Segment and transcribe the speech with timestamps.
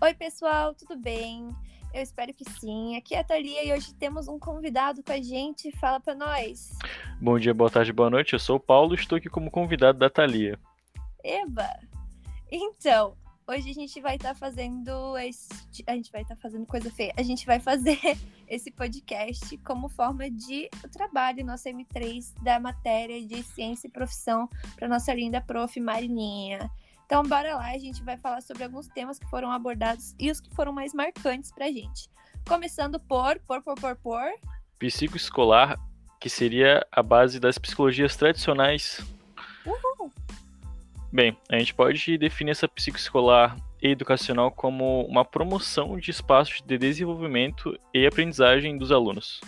[0.00, 1.52] Oi, pessoal, tudo bem?
[1.92, 2.96] Eu espero que sim.
[2.96, 5.72] Aqui é a Thalia e hoje temos um convidado com a gente.
[5.72, 6.70] Fala para nós.
[7.20, 8.32] Bom dia, boa tarde, boa noite.
[8.32, 10.56] Eu sou o Paulo e estou aqui como convidado da Thalia.
[11.24, 11.68] Eba!
[12.48, 15.48] Então, hoje a gente vai estar tá fazendo esse...
[15.84, 17.12] a gente vai estar tá fazendo coisa feia.
[17.16, 17.98] A gente vai fazer
[18.46, 24.86] esse podcast como forma de trabalho nosso M3 da matéria de ciência e profissão para
[24.86, 26.70] nossa linda prof Marininha.
[27.08, 30.42] Então, bora lá, a gente vai falar sobre alguns temas que foram abordados e os
[30.42, 32.06] que foram mais marcantes pra gente.
[32.46, 34.30] Começando por, por, por, por, por...
[34.78, 35.80] Psicoescolar,
[36.20, 39.00] que seria a base das psicologias tradicionais.
[39.64, 40.12] Uhul!
[41.10, 46.76] Bem, a gente pode definir essa psicoescolar e educacional como uma promoção de espaços de
[46.76, 49.40] desenvolvimento e aprendizagem dos alunos.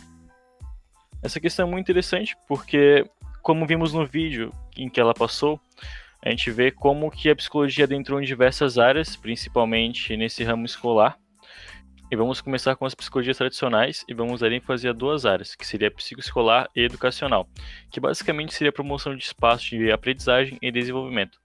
[1.22, 3.04] Essa questão é muito interessante porque,
[3.42, 5.60] como vimos no vídeo em que ela passou,
[6.22, 11.18] a gente vê como que a psicologia adentrou em diversas áreas, principalmente nesse ramo escolar.
[12.10, 15.64] E vamos começar com as psicologias tradicionais e vamos dar ênfase a duas áreas, que
[15.64, 17.48] seria psicoescolar e educacional,
[17.88, 21.38] que basicamente seria a promoção de espaços de aprendizagem e desenvolvimento.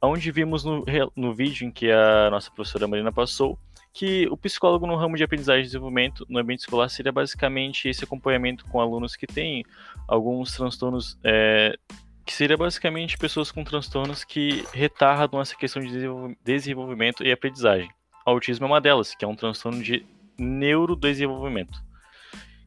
[0.00, 0.84] Onde vimos no,
[1.16, 3.58] no vídeo em que a nossa professora Marina passou,
[3.92, 8.04] que o psicólogo no ramo de aprendizagem e desenvolvimento no ambiente escolar seria basicamente esse
[8.04, 9.64] acompanhamento com alunos que têm
[10.06, 11.76] alguns transtornos é,
[12.24, 17.90] que seria basicamente pessoas com transtornos que retardam essa questão de desenvolvimento e aprendizagem.
[18.24, 20.06] Autismo é uma delas, que é um transtorno de
[20.38, 21.78] neurodesenvolvimento,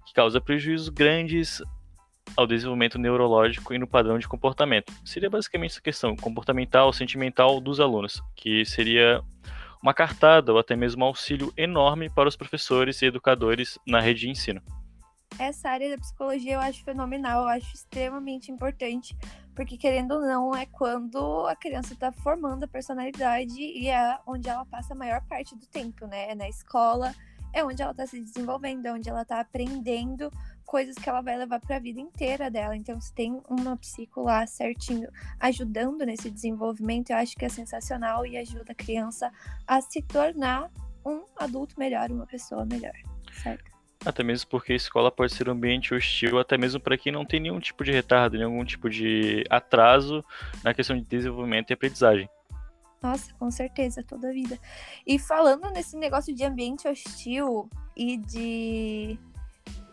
[0.06, 1.62] que causa prejuízos grandes
[2.36, 4.94] ao desenvolvimento neurológico e no padrão de comportamento.
[5.04, 9.22] Seria basicamente essa questão comportamental, sentimental dos alunos, que seria
[9.82, 14.22] uma cartada ou até mesmo um auxílio enorme para os professores e educadores na rede
[14.22, 14.62] de ensino
[15.40, 19.16] essa área da psicologia eu acho fenomenal, eu acho extremamente importante,
[19.58, 24.48] porque querendo ou não, é quando a criança está formando a personalidade e é onde
[24.48, 26.30] ela passa a maior parte do tempo, né?
[26.30, 27.12] É na escola,
[27.52, 30.32] é onde ela está se desenvolvendo, é onde ela está aprendendo
[30.64, 32.78] coisas que ela vai levar para a vida inteira dela.
[32.78, 35.10] Então, se tem uma psico lá certinho
[35.40, 39.32] ajudando nesse desenvolvimento, eu acho que é sensacional e ajuda a criança
[39.66, 40.70] a se tornar
[41.04, 42.94] um adulto melhor, uma pessoa melhor,
[43.42, 43.77] certo?
[44.06, 47.26] Até mesmo porque a escola pode ser um ambiente hostil, até mesmo para quem não
[47.26, 50.24] tem nenhum tipo de retardo, nenhum tipo de atraso
[50.64, 52.30] na questão de desenvolvimento e aprendizagem.
[53.02, 54.58] Nossa, com certeza, toda a vida.
[55.06, 59.20] E falando nesse negócio de ambiente hostil e de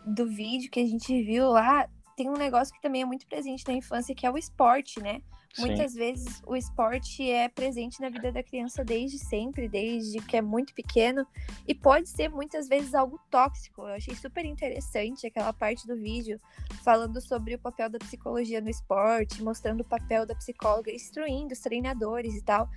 [0.05, 3.63] do vídeo que a gente viu lá, tem um negócio que também é muito presente
[3.67, 5.21] na infância, que é o esporte, né?
[5.57, 10.41] Muitas vezes o esporte é presente na vida da criança desde sempre, desde que é
[10.41, 11.25] muito pequeno,
[11.65, 13.83] e pode ser muitas vezes algo tóxico.
[13.83, 16.39] Eu achei super interessante aquela parte do vídeo
[16.83, 21.59] falando sobre o papel da psicologia no esporte, mostrando o papel da psicóloga instruindo os
[21.59, 22.69] treinadores e tal,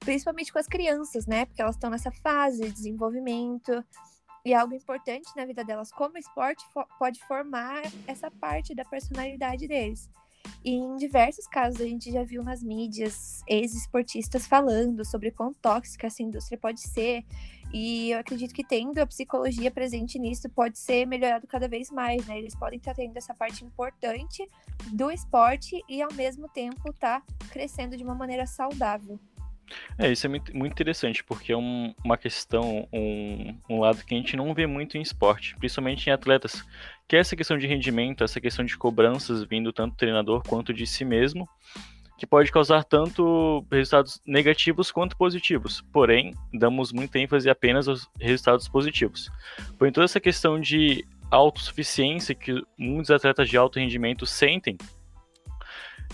[0.00, 1.46] principalmente com as crianças, né?
[1.46, 3.72] Porque elas estão nessa fase de desenvolvimento.
[4.44, 6.62] E é algo importante na vida delas, como esporte
[6.98, 10.10] pode formar essa parte da personalidade deles.
[10.62, 16.06] E em diversos casos a gente já viu nas mídias ex-esportistas falando sobre quão tóxica
[16.06, 17.24] essa indústria pode ser.
[17.72, 22.26] E eu acredito que tendo a psicologia presente nisso pode ser melhorado cada vez mais,
[22.26, 22.38] né?
[22.38, 24.46] Eles podem estar tendo essa parte importante
[24.92, 29.18] do esporte e ao mesmo tempo estar tá crescendo de uma maneira saudável.
[29.98, 34.18] É, isso é muito, interessante, porque é um, uma questão, um, um lado que a
[34.18, 36.64] gente não vê muito em esporte, principalmente em atletas,
[37.08, 40.72] que é essa questão de rendimento, essa questão de cobranças vindo tanto do treinador quanto
[40.72, 41.48] de si mesmo,
[42.16, 45.82] que pode causar tanto resultados negativos quanto positivos.
[45.92, 49.30] Porém, damos muita ênfase apenas aos resultados positivos.
[49.78, 54.76] Por toda essa questão de autossuficiência que muitos atletas de alto rendimento sentem,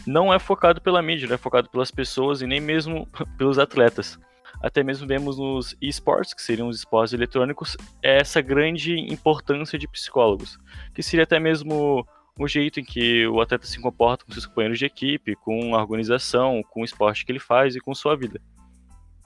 [0.07, 3.07] não é focado pela mídia, não é focado pelas pessoas e nem mesmo
[3.37, 4.19] pelos atletas.
[4.63, 10.59] Até mesmo vemos nos esports, que seriam os esportes eletrônicos, essa grande importância de psicólogos,
[10.95, 12.07] que seria até mesmo
[12.39, 15.81] o jeito em que o atleta se comporta com seus companheiros de equipe, com a
[15.81, 18.41] organização, com o esporte que ele faz e com sua vida.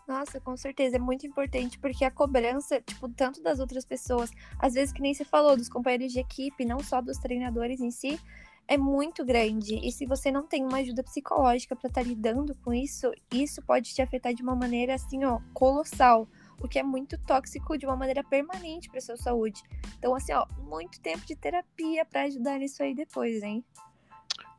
[0.06, 4.74] Nossa, com certeza, é muito importante, porque a cobrança, tipo, tanto das outras pessoas, às
[4.74, 8.20] vezes que nem você falou, dos companheiros de equipe, não só dos treinadores em si,
[8.66, 9.74] é muito grande.
[9.76, 13.62] E se você não tem uma ajuda psicológica para estar tá lidando com isso, isso
[13.62, 16.28] pode te afetar de uma maneira assim, ó, colossal.
[16.60, 19.60] O que é muito tóxico de uma maneira permanente para sua saúde.
[19.98, 23.64] Então, assim, ó, muito tempo de terapia para ajudar nisso aí depois, hein?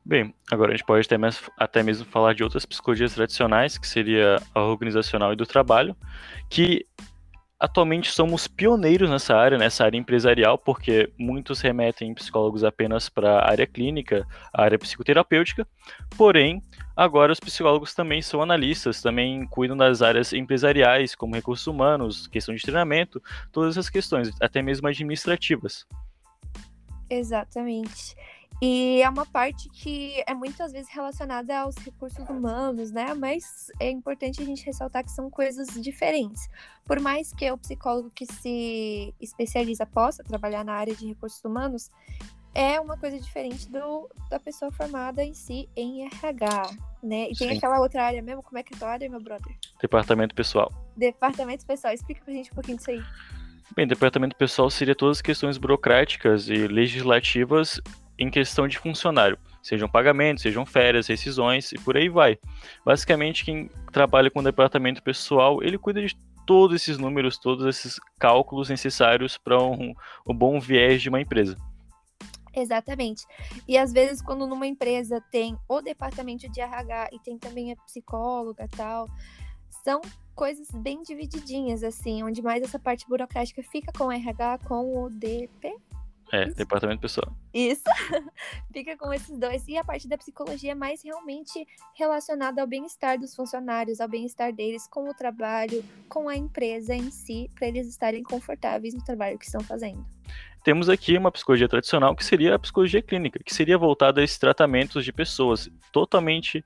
[0.03, 3.87] Bem, agora a gente pode até mesmo, até mesmo falar de outras psicologias tradicionais, que
[3.87, 5.95] seria a organizacional e do trabalho,
[6.47, 6.85] que
[7.65, 13.49] atualmente somos pioneiros nessa área, nessa área empresarial, porque muitos remetem psicólogos apenas para a
[13.49, 15.67] área clínica, a área psicoterapêutica,
[16.15, 16.61] porém,
[16.95, 22.53] agora os psicólogos também são analistas, também cuidam das áreas empresariais, como recursos humanos, questão
[22.53, 23.21] de treinamento,
[23.51, 25.87] todas essas questões, até mesmo administrativas.
[27.09, 28.15] Exatamente.
[28.61, 33.13] E é uma parte que é muitas vezes relacionada aos recursos humanos, né?
[33.13, 36.47] Mas é importante a gente ressaltar que são coisas diferentes.
[36.85, 41.91] Por mais que o psicólogo que se especializa possa trabalhar na área de recursos humanos,
[42.53, 46.69] é uma coisa diferente do, da pessoa formada em si em RH,
[47.03, 47.29] né?
[47.29, 47.57] E tem Sim.
[47.57, 49.53] aquela outra área mesmo, como é que é a tua área, meu brother?
[49.81, 50.71] Departamento pessoal.
[50.95, 53.03] Departamento pessoal, explica pra gente um pouquinho disso aí.
[53.75, 57.81] Bem, departamento pessoal seria todas as questões burocráticas e legislativas
[58.17, 62.37] em questão de funcionário, sejam pagamentos, sejam férias, rescisões e por aí vai.
[62.85, 66.15] Basicamente, quem trabalha com o departamento pessoal, ele cuida de
[66.45, 69.93] todos esses números, todos esses cálculos necessários para um,
[70.27, 71.57] um bom viés de uma empresa.
[72.53, 73.25] Exatamente.
[73.67, 77.75] E às vezes, quando numa empresa tem o departamento de RH e tem também a
[77.75, 79.09] psicóloga tal,
[79.83, 79.99] são
[80.33, 85.09] coisas bem divididinhas, assim, onde mais essa parte burocrática fica com o RH, com o
[85.09, 85.75] DP,
[86.35, 86.57] é, Isso.
[86.57, 87.33] departamento pessoal.
[87.53, 87.83] Isso.
[88.73, 89.67] Fica com esses dois.
[89.67, 94.51] E a parte da psicologia é mais realmente relacionada ao bem-estar dos funcionários, ao bem-estar
[94.53, 99.39] deles com o trabalho, com a empresa em si, para eles estarem confortáveis no trabalho
[99.39, 100.05] que estão fazendo.
[100.63, 104.39] Temos aqui uma psicologia tradicional que seria a psicologia clínica, que seria voltada a esses
[104.39, 106.65] tratamentos de pessoas, totalmente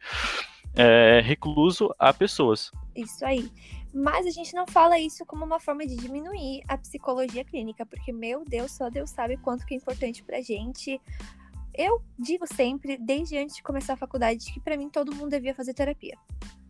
[0.75, 2.71] é, recluso a pessoas.
[2.95, 3.51] Isso aí.
[3.93, 8.11] Mas a gente não fala isso como uma forma de diminuir a psicologia clínica, porque,
[8.11, 11.01] meu Deus, só Deus sabe quanto que é importante pra gente.
[11.73, 15.55] Eu digo sempre, desde antes de começar a faculdade, que para mim todo mundo devia
[15.55, 16.17] fazer terapia.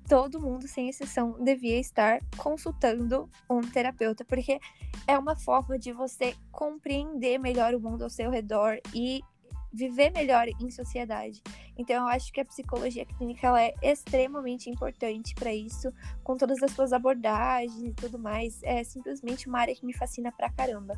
[0.07, 4.59] Todo mundo, sem exceção, devia estar consultando um terapeuta, porque
[5.05, 9.21] é uma forma de você compreender melhor o mundo ao seu redor e
[9.71, 11.41] viver melhor em sociedade.
[11.77, 15.91] Então eu acho que a psicologia clínica ela é extremamente importante para isso,
[16.23, 18.61] com todas as suas abordagens e tudo mais.
[18.63, 20.93] É simplesmente uma área que me fascina pra caramba.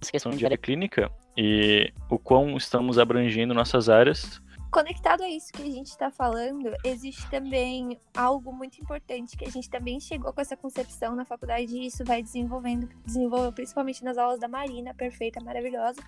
[0.00, 4.41] Essa questão de área clínica e o quão estamos abrangendo nossas áreas
[4.72, 9.50] Conectado a isso que a gente está falando, existe também algo muito importante que a
[9.50, 14.16] gente também chegou com essa concepção na faculdade e isso vai desenvolvendo, desenvolveu principalmente nas
[14.16, 16.00] aulas da Marina, perfeita, maravilhosa,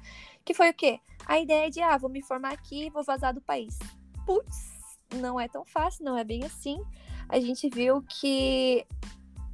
[0.43, 0.99] que foi o quê?
[1.27, 3.79] A ideia de, ah, vou me formar aqui, vou vazar do país.
[4.25, 6.83] Putz, não é tão fácil, não é bem assim.
[7.29, 8.87] A gente viu que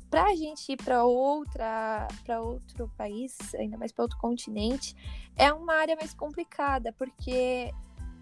[0.08, 4.94] para a gente ir para outra para outro país, ainda mais para outro continente,
[5.36, 7.72] é uma área mais complicada, porque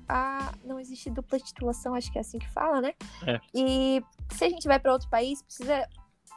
[0.08, 0.52] a.
[0.64, 2.94] Não existe dupla titulação, acho que é assim que fala, né?
[3.26, 3.40] É.
[3.54, 4.02] E
[4.32, 5.88] se a gente vai para outro país, precisa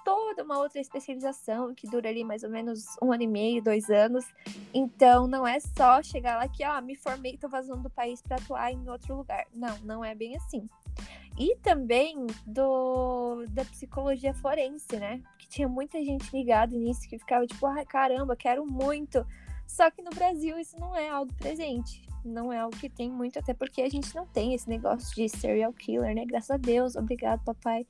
[0.03, 3.89] toda uma outra especialização que dura ali mais ou menos um ano e meio, dois
[3.89, 4.25] anos.
[4.73, 8.37] Então não é só chegar lá que, ó, me formei, tô vazando do país para
[8.37, 9.45] atuar em outro lugar.
[9.53, 10.67] Não, não é bem assim.
[11.39, 15.21] E também do da psicologia forense, né?
[15.37, 19.25] Que tinha muita gente ligada nisso que ficava tipo, ai caramba, quero muito.
[19.71, 23.39] Só que no Brasil isso não é algo presente não é algo que tem muito,
[23.39, 26.25] até porque a gente não tem esse negócio de serial killer, né?
[26.25, 27.85] Graças a Deus, obrigado, papai.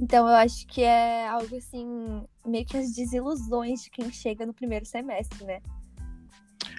[0.00, 4.54] Então eu acho que é algo assim, meio que as desilusões de quem chega no
[4.54, 5.60] primeiro semestre, né?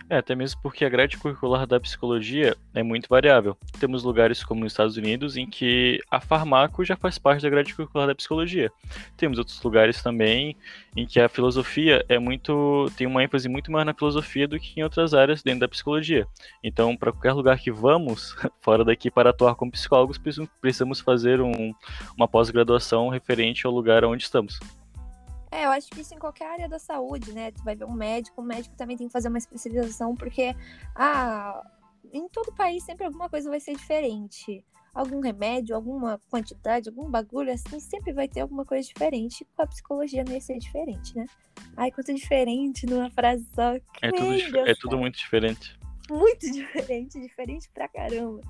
[0.09, 3.57] É, até mesmo porque a grade curricular da psicologia é muito variável.
[3.77, 7.75] Temos lugares como nos Estados Unidos em que a farmaco já faz parte da grade
[7.75, 8.71] curricular da psicologia.
[9.17, 10.55] Temos outros lugares também
[10.95, 14.79] em que a filosofia é muito tem uma ênfase muito maior na filosofia do que
[14.79, 16.25] em outras áreas dentro da psicologia.
[16.63, 20.17] Então, para qualquer lugar que vamos fora daqui para atuar como psicólogos,
[20.61, 21.73] precisamos fazer um,
[22.15, 24.57] uma pós-graduação referente ao lugar onde estamos.
[25.51, 27.51] É, eu acho que isso em qualquer área da saúde, né?
[27.51, 30.55] Tu vai ver um médico, o médico também tem que fazer uma especialização, porque
[30.95, 31.63] ah,
[32.11, 34.63] em todo país sempre alguma coisa vai ser diferente.
[34.93, 39.45] Algum remédio, alguma quantidade, algum bagulho, assim, sempre vai ter alguma coisa diferente.
[39.55, 41.25] Com a psicologia não ia ser diferente, né?
[41.75, 43.75] Ai, quanto diferente numa frase só.
[44.01, 45.77] É tudo, é tudo muito diferente.
[46.09, 48.41] Muito diferente, diferente pra caramba.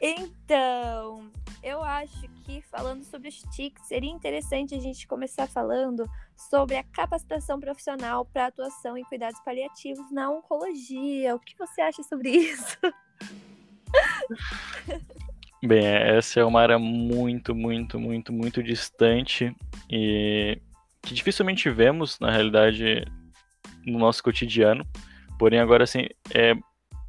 [0.00, 1.30] Então,
[1.62, 6.84] eu acho que falando sobre os TICs, seria interessante a gente começar falando sobre a
[6.84, 11.34] capacitação profissional para atuação em cuidados paliativos na oncologia.
[11.34, 12.78] O que você acha sobre isso?
[15.64, 19.54] Bem, essa é uma área muito, muito, muito, muito distante
[19.90, 20.60] e
[21.00, 23.04] que dificilmente vemos, na realidade,
[23.86, 24.86] no nosso cotidiano.
[25.38, 26.54] Porém, agora, assim, é,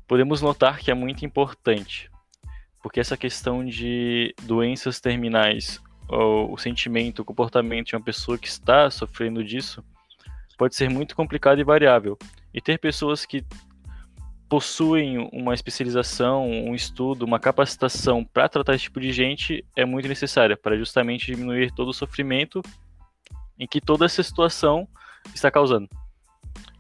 [0.08, 2.10] podemos notar que é muito importante
[2.86, 8.48] porque essa questão de doenças terminais, ou o sentimento, o comportamento de uma pessoa que
[8.48, 9.84] está sofrendo disso,
[10.56, 12.16] pode ser muito complicado e variável.
[12.54, 13.44] E ter pessoas que
[14.48, 20.08] possuem uma especialização, um estudo, uma capacitação para tratar esse tipo de gente é muito
[20.08, 22.62] necessária para justamente diminuir todo o sofrimento
[23.58, 24.88] em que toda essa situação
[25.34, 25.90] está causando.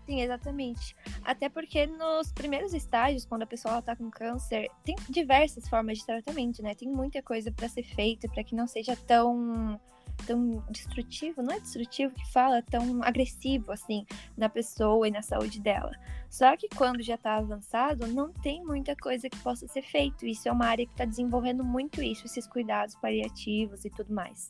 [0.05, 0.95] Sim, exatamente.
[1.23, 6.05] Até porque nos primeiros estágios, quando a pessoa está com câncer, tem diversas formas de
[6.05, 6.75] tratamento, né?
[6.75, 9.79] Tem muita coisa para ser feita para que não seja tão
[10.25, 14.05] tão destrutivo, não é destrutivo que fala, tão agressivo assim
[14.37, 15.91] na pessoa e na saúde dela.
[16.29, 20.25] Só que quando já está avançado, não tem muita coisa que possa ser feito.
[20.25, 24.49] Isso é uma área que está desenvolvendo muito isso, esses cuidados paliativos e tudo mais.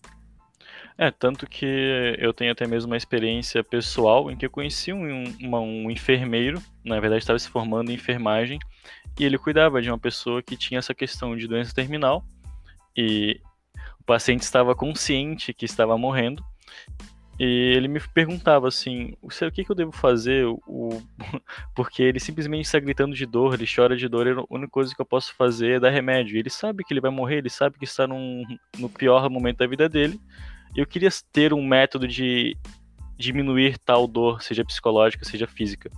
[0.98, 5.24] É, tanto que eu tenho até mesmo uma experiência pessoal em que eu conheci um,
[5.42, 8.60] uma, um enfermeiro, na verdade estava se formando em enfermagem,
[9.20, 12.24] e ele cuidava de uma pessoa que tinha essa questão de doença terminal,
[12.96, 13.42] e
[14.00, 16.44] o paciente estava consciente que estava morrendo
[17.38, 20.46] e ele me perguntava assim, o que, que eu devo fazer?
[20.46, 21.02] O...
[21.76, 25.02] Porque ele simplesmente está gritando de dor, ele chora de dor, a única coisa que
[25.02, 26.38] eu posso fazer é dar remédio.
[26.38, 28.44] Ele sabe que ele vai morrer, ele sabe que está num,
[28.78, 30.20] no pior momento da vida dele.
[30.76, 32.58] Eu queria ter um método de
[33.18, 35.90] diminuir tal dor, seja psicológica, seja física.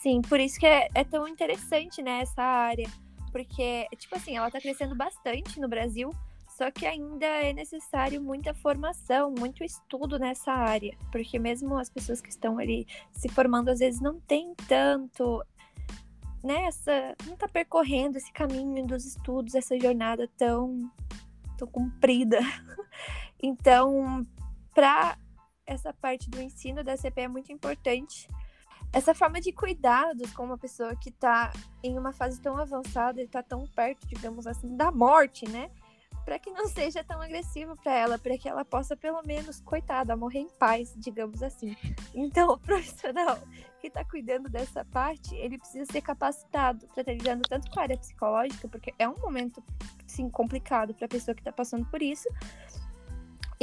[0.00, 2.88] Sim, por isso que é, é tão interessante, né, essa área.
[3.30, 6.10] Porque, tipo assim, ela está crescendo bastante no Brasil,
[6.48, 12.20] só que ainda é necessário muita formação, muito estudo nessa área, porque mesmo as pessoas
[12.20, 15.42] que estão ali se formando às vezes não tem tanto
[16.42, 20.90] nessa, né, não tá percorrendo esse caminho dos estudos, essa jornada tão
[21.62, 22.38] tão comprida.
[23.44, 24.24] Então,
[24.72, 25.18] para
[25.66, 28.28] essa parte do ensino da CP é muito importante
[28.92, 31.52] essa forma de cuidados com uma pessoa que está
[31.82, 35.72] em uma fase tão avançada e está tão perto, digamos assim, da morte, né?
[36.24, 40.16] Para que não seja tão agressivo para ela, para que ela possa pelo menos, coitada,
[40.16, 41.76] morrer em paz, digamos assim.
[42.14, 43.38] Então, o profissional
[43.80, 47.82] que está cuidando dessa parte, ele precisa ser capacitado para estar lidando tanto com a
[47.82, 49.62] área psicológica, porque é um momento
[50.06, 52.28] sim complicado para a pessoa que está passando por isso.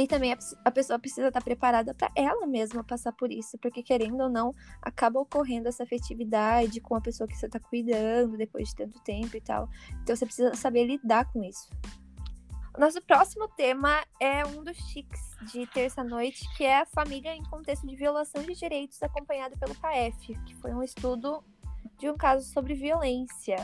[0.00, 3.58] E também a, a pessoa precisa estar tá preparada para ela mesma passar por isso,
[3.58, 8.38] porque querendo ou não, acaba ocorrendo essa afetividade com a pessoa que você está cuidando
[8.38, 9.68] depois de tanto tempo e tal.
[10.02, 11.68] Então você precisa saber lidar com isso.
[12.78, 15.20] Nosso próximo tema é um dos chiques
[15.52, 20.34] de terça-noite, que é a família em contexto de violação de direitos, acompanhado pelo PAF,
[20.46, 21.44] que foi um estudo
[21.98, 23.56] de um caso sobre violência.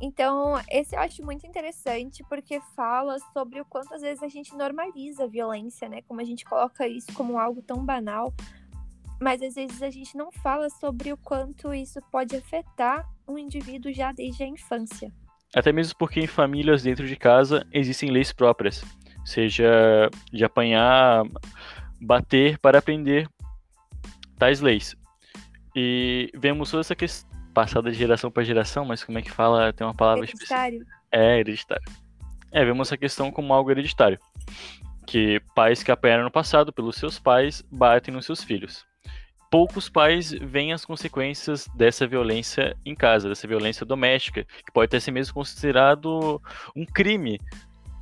[0.00, 4.56] Então, esse eu acho muito interessante porque fala sobre o quanto às vezes a gente
[4.56, 6.02] normaliza a violência, né?
[6.02, 8.32] Como a gente coloca isso como algo tão banal,
[9.20, 13.92] mas às vezes a gente não fala sobre o quanto isso pode afetar um indivíduo
[13.92, 15.12] já desde a infância.
[15.58, 18.84] Até mesmo porque em famílias dentro de casa existem leis próprias,
[19.24, 21.24] seja de apanhar,
[22.00, 23.28] bater para aprender
[24.38, 24.94] tais leis.
[25.74, 29.72] E vemos toda essa questão passada de geração para geração, mas como é que fala?
[29.72, 30.78] Tem uma palavra hereditário.
[30.78, 30.98] específica.
[31.10, 31.92] É, hereditário.
[32.52, 34.16] É, vemos essa questão como algo hereditário.
[35.08, 38.87] Que pais que apanharam no passado pelos seus pais batem nos seus filhos
[39.50, 45.00] poucos pais veem as consequências dessa violência em casa, dessa violência doméstica, que pode ter
[45.00, 46.40] sido mesmo considerado
[46.76, 47.40] um crime.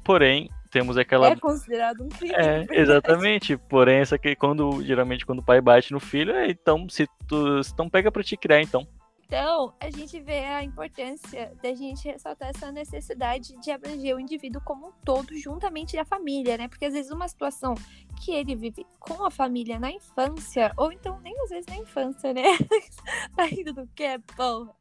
[0.05, 1.29] Porém, temos aquela.
[1.29, 2.35] É considerado um crime.
[2.35, 3.57] É, exatamente.
[3.57, 7.61] Porém, essa que quando geralmente quando o pai bate no filho, é, então se tu
[7.73, 8.87] então pega para te criar, então.
[9.27, 14.63] Então, a gente vê a importância da gente ressaltar essa necessidade de abranger o indivíduo
[14.65, 16.69] como um todo, juntamente da família, né?
[16.69, 17.75] Porque às vezes uma situação
[18.23, 22.33] que ele vive com a família na infância, ou então nem às vezes na infância,
[22.33, 22.43] né?
[23.59, 24.73] indo do que, é porra?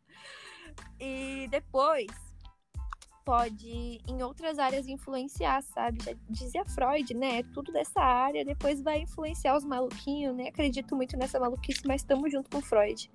[1.00, 2.06] E depois
[3.26, 6.04] pode em outras áreas influenciar, sabe?
[6.04, 7.42] Já dizia Freud, né?
[7.52, 10.50] Tudo dessa área depois vai influenciar os maluquinhos, né?
[10.50, 13.10] Acredito muito nessa maluquice, mas estamos junto com Freud.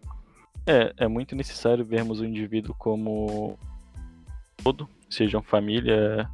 [0.71, 3.59] É, é muito necessário vermos o indivíduo como
[4.63, 6.31] todo, sejam família,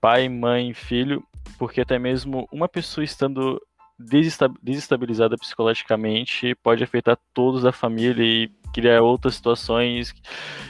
[0.00, 1.20] pai, mãe, filho,
[1.58, 3.60] porque até mesmo uma pessoa estando
[4.62, 10.14] desestabilizada psicologicamente pode afetar todos da família e criar outras situações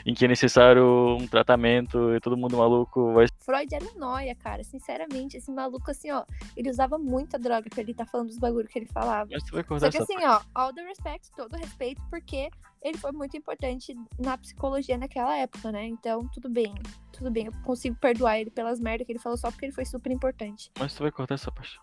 [0.06, 3.26] em que é necessário um tratamento e todo mundo maluco vai.
[3.46, 4.64] Freud era um noia, cara.
[4.64, 6.24] Sinceramente, esse maluco, assim, ó,
[6.56, 9.30] ele usava muita droga pra ele estar tá falando dos bagulhos que ele falava.
[9.78, 12.50] Só que assim, ó, all the respect, todo respeito, porque
[12.82, 15.86] ele foi muito importante na psicologia naquela época, né?
[15.86, 16.74] Então, tudo bem.
[17.12, 19.84] Tudo bem, eu consigo perdoar ele pelas merdas que ele falou só porque ele foi
[19.84, 20.72] super importante.
[20.78, 21.80] Mas tu vai cortar essa parte.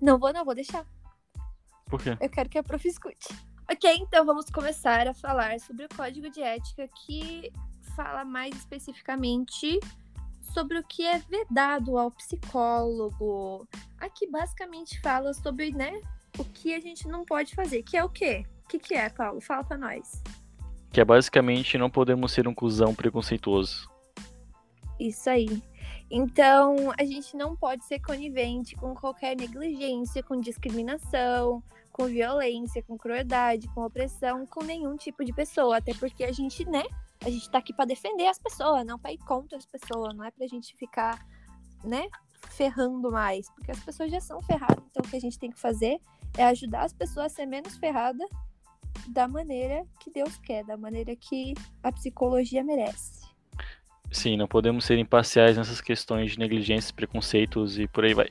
[0.00, 0.86] Não vou, não, vou deixar.
[1.86, 2.16] Por quê?
[2.20, 3.28] Eu quero que a prof escute.
[3.70, 7.52] Ok, então vamos começar a falar sobre o código de ética que
[7.96, 9.80] fala mais especificamente
[10.58, 13.64] sobre o que é vedado ao psicólogo.
[14.00, 16.00] Aqui basicamente fala sobre, né,
[16.36, 18.44] o que a gente não pode fazer, que é o quê?
[18.64, 19.40] O que, que é, Paulo?
[19.40, 20.20] Fala pra nós.
[20.92, 23.88] Que é basicamente não podemos ser um cuzão preconceituoso.
[24.98, 25.62] Isso aí.
[26.10, 31.62] Então, a gente não pode ser conivente com qualquer negligência, com discriminação,
[31.92, 35.76] com violência, com crueldade, com opressão, com nenhum tipo de pessoa.
[35.76, 36.82] Até porque a gente, né?
[37.24, 40.14] A gente tá aqui para defender as pessoas, não para ir contra as pessoas.
[40.14, 41.24] Não é pra gente ficar,
[41.84, 42.08] né?
[42.50, 43.50] Ferrando mais.
[43.50, 44.84] Porque as pessoas já são ferradas.
[44.90, 46.00] Então, o que a gente tem que fazer
[46.36, 48.28] é ajudar as pessoas a ser menos ferradas
[49.08, 53.26] da maneira que Deus quer, da maneira que a psicologia merece.
[54.10, 58.30] Sim, não podemos ser imparciais nessas questões de negligências, preconceitos e por aí vai.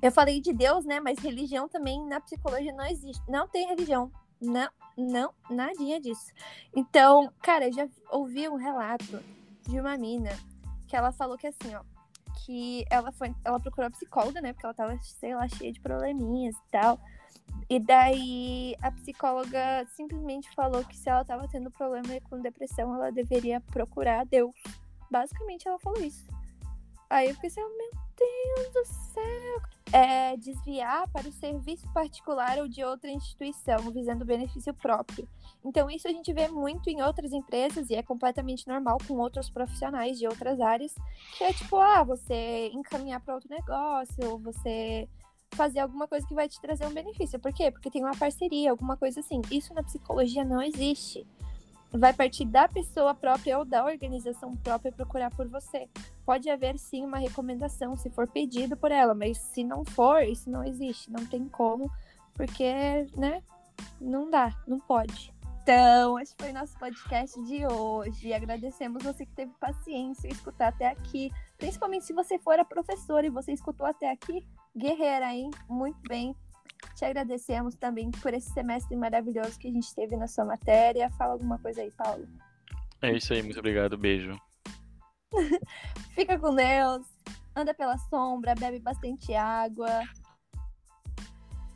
[0.00, 1.00] Eu falei de Deus, né?
[1.00, 3.22] Mas religião também na psicologia não existe.
[3.28, 4.10] Não tem religião.
[4.40, 6.32] Não, não, nadinha disso.
[6.74, 9.22] Então, cara, eu já ouvi um relato
[9.62, 10.30] de uma mina
[10.86, 11.82] que ela falou que assim, ó,
[12.44, 14.52] que ela foi, ela procurou a psicóloga, né?
[14.52, 17.00] Porque ela tava, sei lá, cheia de probleminhas e tal.
[17.68, 23.10] E daí a psicóloga simplesmente falou que se ela estava tendo problema com depressão, ela
[23.10, 24.54] deveria procurar Deus.
[25.10, 26.26] Basicamente ela falou isso.
[27.10, 29.62] Aí eu pensei, meu Deus do céu.
[29.92, 35.28] É desviar para o serviço particular ou de outra instituição, visando benefício próprio.
[35.64, 39.48] Então, isso a gente vê muito em outras empresas e é completamente normal com outros
[39.48, 40.94] profissionais de outras áreas,
[41.36, 45.08] que é tipo, ah, você encaminhar para outro negócio, ou você
[45.52, 47.38] fazer alguma coisa que vai te trazer um benefício.
[47.38, 47.70] Por quê?
[47.70, 49.40] Porque tem uma parceria, alguma coisa assim.
[49.50, 51.26] Isso na psicologia não existe.
[51.98, 55.88] Vai partir da pessoa própria ou da organização própria procurar por você.
[56.24, 60.50] Pode haver sim uma recomendação se for pedido por ela, mas se não for, isso
[60.50, 61.90] não existe, não tem como,
[62.34, 63.42] porque, né?
[64.00, 65.34] Não dá, não pode.
[65.62, 68.32] Então, esse foi nosso podcast de hoje.
[68.32, 71.32] Agradecemos você que teve paciência em escutar até aqui.
[71.58, 75.50] Principalmente se você for a professora e você escutou até aqui, guerreira, hein?
[75.68, 76.36] Muito bem.
[76.94, 81.10] Te agradecemos também por esse semestre maravilhoso que a gente teve na sua matéria.
[81.10, 82.26] Fala alguma coisa aí, Paulo.
[83.02, 83.98] É isso aí, muito obrigado.
[83.98, 84.40] Beijo.
[86.14, 87.06] Fica com Deus.
[87.54, 90.02] Anda pela sombra, bebe bastante água.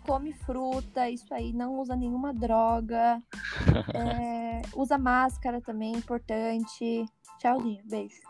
[0.07, 3.21] Come fruta, isso aí, não usa nenhuma droga.
[3.95, 7.05] É, usa máscara também, importante.
[7.39, 8.30] Tchauzinho, beijo.